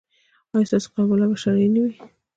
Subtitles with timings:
[0.53, 1.93] ایا ستاسو قباله به شرعي نه وي؟